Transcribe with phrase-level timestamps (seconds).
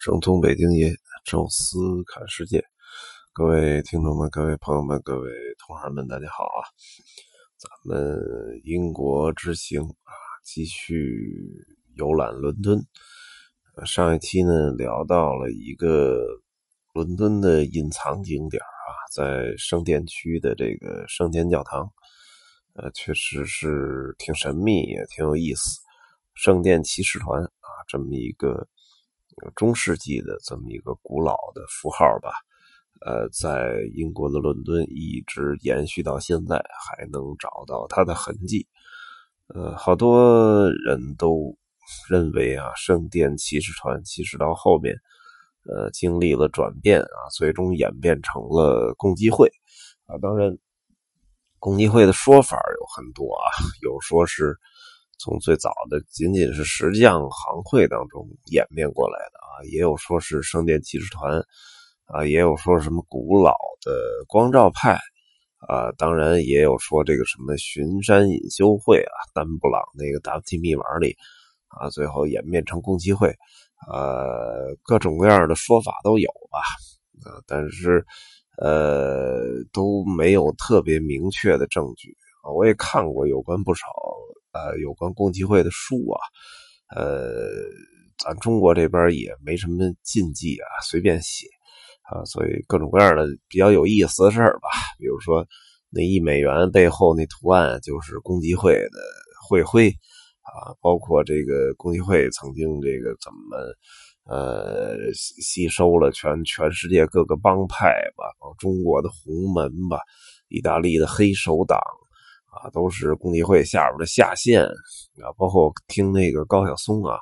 [0.00, 0.94] 正宗北京爷，
[1.26, 1.76] 宙斯
[2.06, 2.64] 看世界。
[3.34, 6.64] 各位听众们，各位朋友们，各位同行们，大家好啊！
[7.58, 8.18] 咱们
[8.64, 11.36] 英国之行啊，继续
[11.96, 12.82] 游览伦敦。
[13.84, 16.18] 上一期呢，聊到了一个
[16.94, 21.92] 伦敦的隐藏景点啊，在圣殿区的这个圣殿教堂，
[22.72, 25.78] 呃，确实是挺神秘，也挺有意思。
[26.32, 28.66] 圣殿骑士团啊，这么一个。
[29.54, 32.30] 中世纪的这么一个古老的符号吧，
[33.00, 38.66] 呃，在英国的伦敦一直延续到现在，还能找到它的痕迹。
[39.48, 41.56] 呃，好多人都
[42.08, 44.94] 认为啊，圣殿骑士团其实到后面，
[45.64, 49.50] 呃，经历了转变啊，最终演变成了共济会
[50.06, 50.18] 啊。
[50.22, 50.56] 当然，
[51.58, 53.48] 共济会的说法有很多啊，
[53.82, 54.58] 有说是。
[55.22, 61.44] 从最早的仅仅是石匠行会当中演变过来的啊，也有说是圣殿骑士团
[62.06, 63.92] 啊，也有说什么古老的
[64.26, 64.98] 光照派
[65.68, 71.14] 啊，当然也有说这个什么巡山隐修会啊，丹布朗那个 W T 密码里
[71.68, 73.28] 啊，最后演变成共济会，
[73.92, 76.60] 呃，各种各样的说法都有吧
[77.30, 78.06] 啊，但是
[78.56, 83.86] 呃都没有特别明确的证据啊，我也看过有关不少。
[84.52, 86.18] 呃，有关共济会的书啊，
[86.96, 87.48] 呃，
[88.18, 91.46] 咱中国这边也没什么禁忌啊，随便写
[92.02, 95.46] 啊，所以各种各样的比较有意思的事儿吧，比如说
[95.88, 98.98] 那一美元背后那图案就是共济会的
[99.48, 99.88] 会徽
[100.42, 108.24] 啊，包括这个共济会曾经这个怎么呃吸收了全全世界各个帮派吧，
[108.58, 110.00] 中国的红门吧，
[110.48, 111.78] 意大利的黑手党。
[112.50, 117.16] 啊，都是共济会下边的下线啊，包括听那个高晓松啊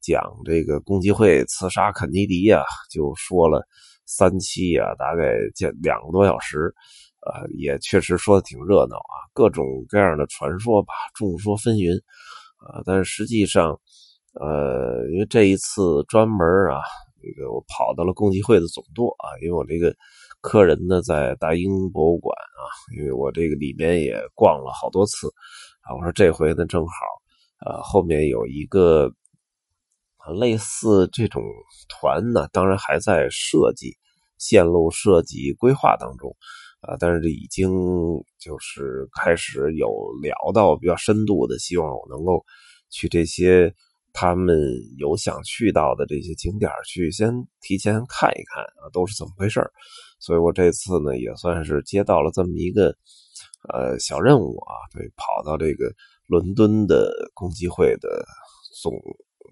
[0.00, 3.62] 讲这个共济会刺杀肯尼迪啊，就说了
[4.06, 6.74] 三期啊，大概见两个多小时，
[7.20, 11.96] 啊，也确实说的挺热闹啊，各种各样的传说吧，众说纷纭
[12.56, 13.78] 啊，但是实际上，
[14.40, 16.80] 呃，因为这一次专门啊，
[17.22, 19.94] 这个我跑到了共济会的总舵啊，因为我这个。
[20.44, 25.26] 客人呢，在大英博物馆啊，因为我这个里面也逛了好多次
[25.80, 26.92] 啊，我说这回呢正好，
[27.64, 29.10] 呃，后面有一个
[30.38, 31.42] 类似这种
[31.88, 33.96] 团呢，当然还在设计、
[34.36, 36.36] 线路设计规划当中
[36.82, 37.70] 啊，但是已经
[38.38, 39.88] 就是开始有
[40.20, 42.44] 聊到比较深度的，希望我能够
[42.90, 43.74] 去这些。
[44.16, 44.56] 他们
[44.96, 49.58] 有想去到的这些景点去先提前看一看啊，都是怎么回事
[50.24, 52.96] 所以我这次呢，也算是接到了这么一个
[53.68, 55.92] 呃小任务啊，对，跑到这个
[56.28, 58.24] 伦敦的共济会的
[58.80, 58.94] 总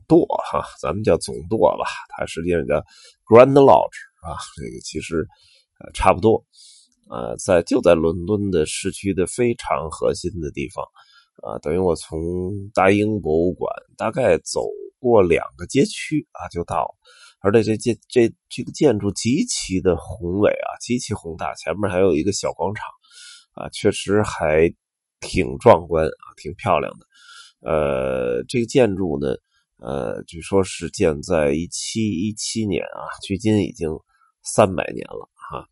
[0.08, 2.76] 舵哈，咱们叫总舵吧，它实际上叫
[3.26, 5.28] Grand Lodge 啊，这个其实
[5.78, 6.42] 呃差不多，
[7.10, 10.82] 呃，在就在伦敦的市区的非常核心的地方。
[11.42, 12.20] 啊，等于我从
[12.72, 14.64] 大英博物馆大概走
[15.00, 16.94] 过两个街区啊，就到，
[17.42, 22.86] 而且这建这这个建筑极其的宏伟啊，极其宏大，前面还有一个小广场，
[23.54, 24.72] 啊，确实还
[25.20, 27.06] 挺壮观啊，挺漂亮的。
[27.60, 29.34] 呃，这个建筑呢，
[29.78, 33.90] 呃，据说是建在一七一七年啊，距今已经
[34.42, 35.66] 三百年了哈。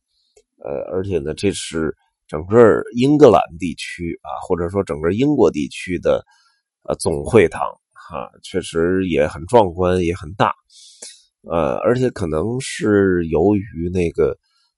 [0.58, 1.96] 呃，而且呢，这是。
[2.30, 6.24] 整个英格兰地区啊，或者说整个英国地区的
[6.84, 7.60] 呃总会堂
[7.92, 10.54] 哈，确实也很壮观，也很大，
[11.48, 14.36] 呃，而且可能是由于那个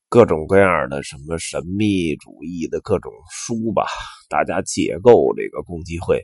[0.08, 3.86] 各种各样的什么神秘主义的各种书吧，
[4.28, 6.18] 大家解构这个共济会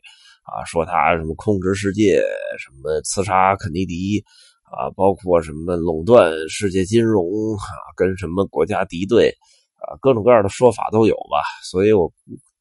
[0.44, 2.20] 啊，说他什么控制世界，
[2.58, 4.22] 什么刺杀肯尼迪
[4.64, 7.24] 啊，包括什么垄断世界金融
[7.54, 7.66] 啊，
[7.96, 9.32] 跟什么国家敌对。
[9.80, 12.12] 啊，各种各样的说法都有吧，所以我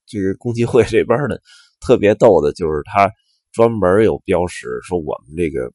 [0.05, 1.35] 这个共济会这边呢，
[1.79, 3.11] 特别逗的就是他
[3.51, 5.73] 专门有标识，说我们这个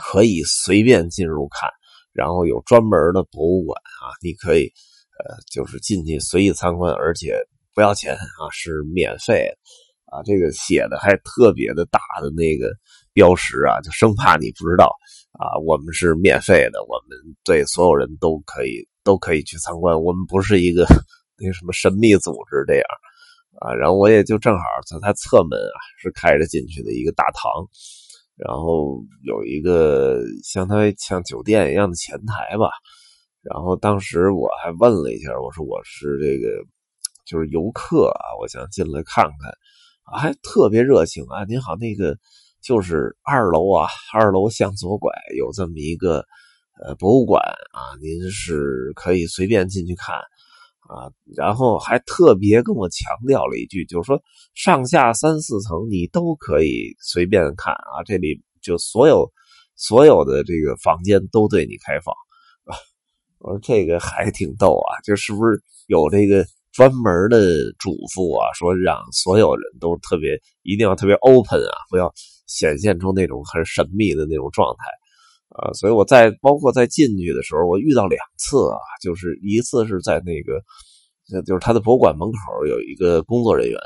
[0.00, 1.68] 可以随便进入看，
[2.12, 4.72] 然后有专门的博物馆啊，你可以
[5.18, 7.34] 呃，就是进去随意参观，而且
[7.74, 9.48] 不要钱啊，是免费
[10.06, 12.72] 啊，这个写的还特别的大的那个
[13.12, 14.90] 标识啊，就生怕你不知道
[15.38, 18.88] 啊，我们是免费的，我们对所有人都可以。
[19.02, 20.84] 都可以去参观，我们不是一个
[21.40, 22.84] 那什么神秘组织这样
[23.58, 23.72] 啊。
[23.72, 27.50] 然后我也就正好在它侧门啊，是开着进去的一个大堂，
[28.44, 32.70] 然后有一个相当于像酒店一样的前台吧。
[33.42, 36.48] 然后当时我还问了一下，我说我是这个
[37.26, 39.52] 就是游客啊，我想进来看看，
[40.20, 41.44] 还特别热情啊。
[41.44, 42.16] 您好，那个
[42.62, 46.24] 就是二楼啊，二楼向左拐有这么一个。
[46.82, 47.42] 呃博物馆
[47.72, 50.16] 啊，您是可以随便进去看
[50.90, 51.10] 啊。
[51.36, 54.20] 然后还特别跟我强调了一句，就是说
[54.54, 59.30] 上下三四层你都可以随便看啊，这里就所有
[59.76, 62.14] 所有的这个房间都对你开放
[62.64, 62.76] 啊。
[63.38, 66.44] 我说这个还挺逗啊，就是不是有这个。
[66.72, 72.14] 专门的嘱咐啊，说让所有人都特别一定要特别 open 啊，不要
[72.46, 74.84] 显现出那种很神秘的那种状态
[75.50, 75.72] 啊。
[75.74, 80.62] 所以我在包括在进去的时候，我遇到两次啊，就是一次是在那个
[81.42, 83.78] 就是他的博物馆门口有一个工作人员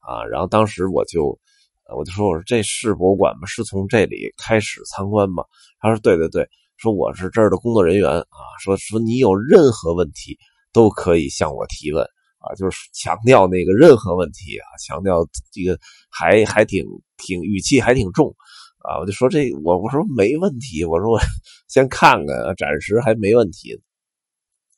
[0.00, 1.38] 啊，然后当时我就
[1.96, 3.46] 我就说我说这是博物馆吗？
[3.46, 5.44] 是从这里开始参观吗？
[5.80, 10.38] 他说对对对，说我是这儿的工作人员啊，说说你有任何问题
[10.72, 12.06] 都可以向我提问。
[12.42, 15.78] 啊，就是强调那个任何问题啊，强调这个
[16.10, 16.86] 还还挺
[17.18, 18.34] 挺语气还挺重
[18.82, 21.18] 啊，我就说这我我说没问题，我说我
[21.68, 23.74] 先看看，暂时还没问题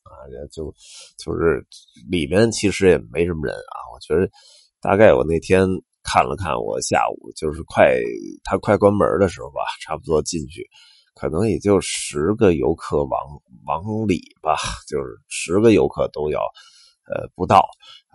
[0.03, 0.11] 啊，
[0.51, 0.73] 就
[1.17, 1.65] 就是
[2.09, 4.29] 里面其实也没什么人啊，我觉得
[4.81, 5.65] 大概我那天
[6.03, 7.95] 看了看，我下午就是快
[8.43, 10.67] 他快关门的时候吧，差不多进去，
[11.15, 13.11] 可能也就十个游客往
[13.65, 14.57] 往里吧，
[14.87, 16.39] 就是十个游客都要。
[17.05, 17.57] 呃，不到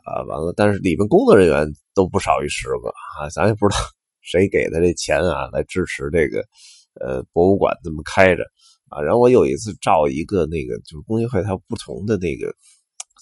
[0.03, 2.89] 啊，完了，但是里面工作人员都不少于十个
[3.21, 3.83] 啊，咱也不知道
[4.21, 6.45] 谁给的这钱啊，来支持这个
[7.01, 8.45] 呃博物馆这么开着
[8.89, 9.01] 啊。
[9.01, 12.55] 然后我有一次照一个那个，就是工协会它不同的那个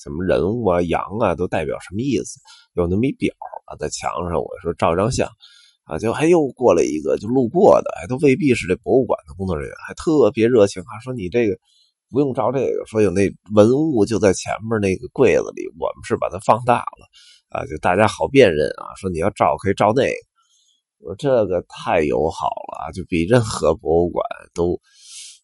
[0.02, 2.40] 什么人物啊、羊啊，都代表什么意思？
[2.75, 3.34] 有那么一表
[3.66, 5.28] 啊，在墙上，我说照张相
[5.84, 11.58] 啊，结果还又过来一个，就路过的，还都未必是这博物馆的工作人员，还特别热情，还说你这个。
[12.08, 17.08] 不用照这个，说有那文物就在前面那个柜子里，我们是把它放大了
[17.48, 18.94] 啊，就大家好辨认啊。
[18.94, 20.16] 说你要照可以照那个，
[20.98, 24.81] 我这个太友好了，就比任何博物馆都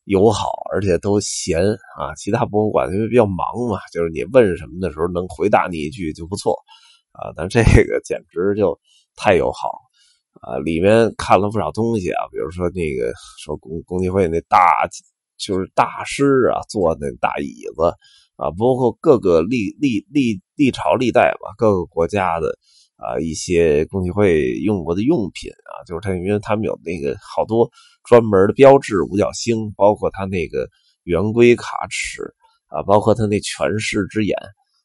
[0.05, 1.61] 友好，而且都闲
[1.97, 2.15] 啊。
[2.17, 6.55] 其他博物馆因为比较忙嘛，就是你问什么的时候能回答你一句就不错
[7.13, 7.33] 啊。
[7.37, 8.79] 但这个简直就
[9.17, 9.71] 太友好
[10.41, 10.59] 啊！
[10.59, 14.59] 里面看了不少东西啊，比如说那个说公公济会那大。
[15.39, 17.83] 就是大师啊，坐那大椅子
[18.37, 22.57] 啊，包括各个历历历历朝历代吧，各个国家的
[23.03, 27.71] 啊一些共济会用过的用品啊，就是他因为他们有那个好多
[28.05, 30.69] 专门的标志五角星，包括他那个
[31.03, 32.23] 圆规卡尺
[32.69, 34.37] 啊，包括他那权势之眼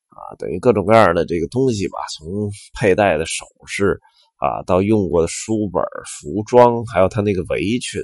[0.09, 2.49] 啊，等于各种各样的这个东西吧，从
[2.79, 3.99] 佩戴的首饰
[4.37, 8.01] 啊，到用过的书本、服装，还有他那个围裙。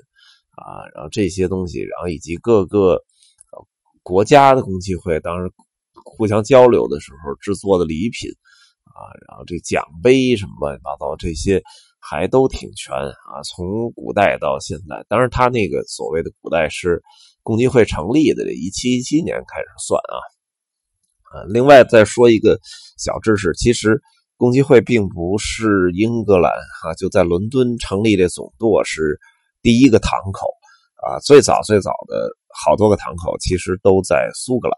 [0.56, 3.02] 啊，然后这些东西，然后以及各个
[4.04, 5.52] 国家的共济会，当时
[6.06, 8.30] 互相交流的时候制作的礼品
[8.94, 11.62] 啊，然后这奖杯什么乱七八糟这些
[12.00, 13.42] 还都挺全啊。
[13.44, 17.02] 从古代到现在，当然他那个所谓的古代是
[17.42, 20.16] 共济会成立的这一七一七年开始算啊。
[21.32, 22.60] 啊，另外再说一个
[22.98, 24.02] 小知识，其实
[24.38, 26.52] 共济会并不是英格兰
[26.84, 29.20] 啊，就在伦敦成立的总舵是。
[29.64, 30.46] 第一个堂口
[31.08, 34.76] 啊，最早最早的好多个堂口其实都在苏格兰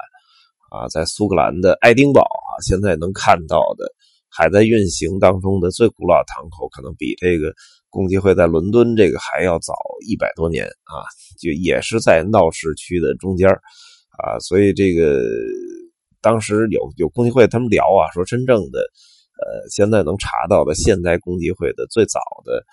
[0.70, 3.92] 啊，在苏格兰的爱丁堡啊，现在能看到的
[4.36, 7.54] 还在运行当中的最古老的堂口，可能比这个
[7.90, 9.74] 共济会在伦敦这个还要早
[10.06, 11.06] 一百多年啊，
[11.40, 15.24] 就也是在闹市区的中间啊，所以这个
[16.22, 18.80] 当时有有共济会他们聊啊，说真正的
[19.40, 22.64] 呃，现在能查到的现代共济会的最早的。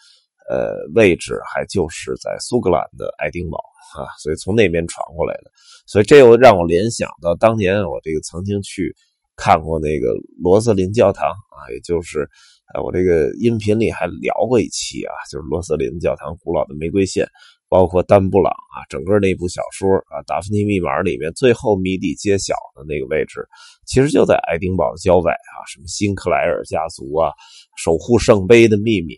[0.51, 3.59] 呃，位置还就是在苏格兰的爱丁堡
[3.97, 5.51] 啊，所以从那边传过来的，
[5.87, 8.95] 所以这又让我联想到当年我这个曾经去
[9.37, 12.29] 看过那个罗瑟林教堂啊，也就是
[12.75, 17.27] 呃我这个音频里还聊过一期啊，就是罗瑟林教堂古老的玫瑰线，
[17.69, 23.47] 包括丹布朗啊，整个那部小说啊《达芬奇密码》里面最后谜底揭晓的那个位置，
[23.87, 27.33] 其实就在爱丁堡的郊外啊，什么辛克莱尔家族啊，
[27.77, 29.15] 守护圣杯的秘密。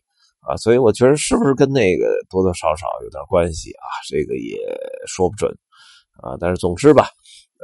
[0.47, 3.89] 啊，所以我觉得是不是跟那个多多少少有点关系啊？
[4.07, 4.59] 这个也
[5.07, 5.51] 说不准
[6.23, 6.37] 啊。
[6.39, 7.09] 但是总之吧，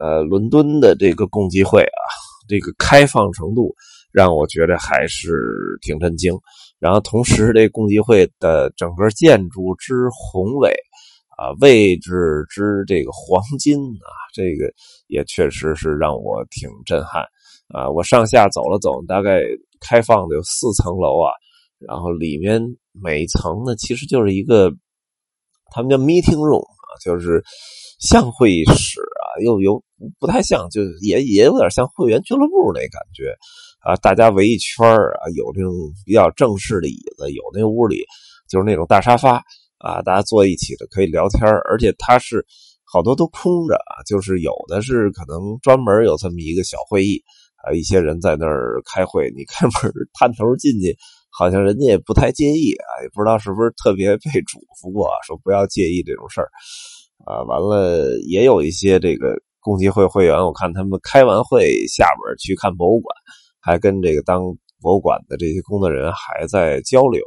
[0.01, 2.03] 呃，伦敦的这个共济会啊，
[2.51, 3.73] 这个开放程度
[4.13, 6.35] 让我觉得还是挺震惊。
[6.81, 10.75] 然后同时，这共济会的整个建筑之宏伟
[11.39, 14.71] 啊，位置之这个黄金啊，这个
[15.07, 17.23] 也确实是让我挺震撼
[17.69, 17.89] 啊。
[17.89, 19.41] 我上下走了走，大概
[19.81, 21.31] 开放的有四层楼啊。
[21.79, 22.61] 然后里面
[22.93, 24.71] 每一层呢，其实就是一个，
[25.73, 27.43] 他们叫 meeting room 啊，就是
[28.01, 29.83] 像会议室啊，又有
[30.19, 33.35] 不太像，就也也有点像会员俱乐部那感觉
[33.81, 35.71] 啊，大家围一圈啊，有这种
[36.07, 38.03] 比较正式的椅子，有那屋里
[38.49, 39.43] 就是那种大沙发
[39.79, 42.45] 啊，大家坐一起的可以聊天而且它是
[42.91, 47.23] 好多都空着啊，就是有的是可能专门有这么一个小会议
[47.63, 50.97] 啊，一些人在那儿开会，你开门探头进去，
[51.29, 56.49] 好像人家也不太介意啊，也不知道是不是特别被嘱咐过，说不要介意这种事儿
[57.25, 57.43] 啊。
[57.45, 63.15] 完了，也有一些这个共济会会员，我看他们开完会下边去看博物馆，
[63.61, 64.43] 还跟这个当
[64.81, 67.23] 博物馆的这些工作人员还在交流。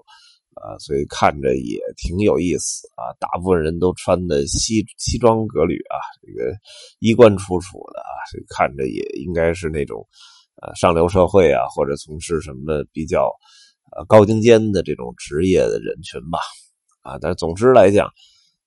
[0.56, 3.10] 啊，所以看着也挺有意思啊！
[3.20, 6.56] 大部分人都穿的西西装革履啊，这个
[7.00, 10.08] 衣冠楚楚的啊，这看着也应该是那种
[10.62, 13.32] 呃上流社会啊，或者从事什么比较
[13.98, 16.38] 呃高精尖的这种职业的人群吧。
[17.02, 18.08] 啊，但总之来讲，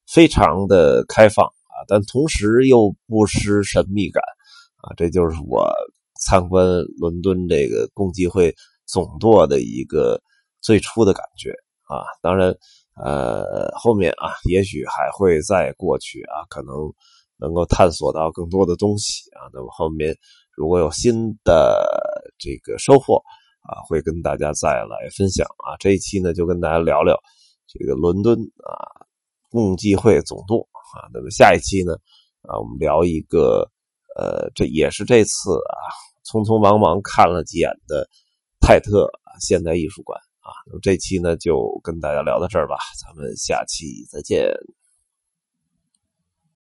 [0.06, 4.22] 非常的开放啊，但同时又不失神秘感
[4.82, 5.70] 啊，这就是我
[6.24, 6.64] 参观
[6.98, 8.54] 伦敦这个共济会
[8.86, 10.20] 总舵的一个
[10.60, 11.50] 最初的感觉。
[11.88, 12.52] 啊，当然，
[12.96, 16.74] 呃，后面啊，也许还会再过去啊，可能
[17.38, 19.46] 能够探索到更多的东西啊。
[19.52, 20.12] 那么后面
[20.56, 21.86] 如果有新的
[22.38, 23.22] 这个收获
[23.62, 25.76] 啊，会跟大家再来分享啊。
[25.78, 27.16] 这一期呢，就跟大家聊聊
[27.68, 29.05] 这个伦敦啊
[29.50, 31.08] 共济会总舵啊。
[31.12, 31.94] 那么下一期呢，
[32.42, 33.68] 啊，我们聊一个
[34.16, 35.78] 呃，这也是这次啊
[36.24, 38.08] 匆匆忙忙看了几眼的
[38.60, 39.10] 泰特
[39.40, 40.18] 现代艺术馆。
[40.40, 44.46] 啊，那么这期呢就跟大家聊到这儿吧，咱们下期再见。